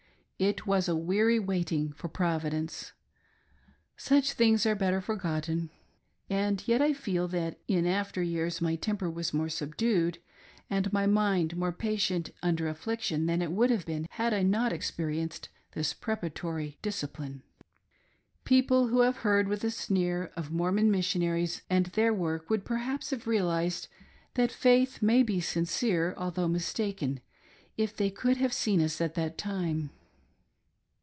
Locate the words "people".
18.43-18.87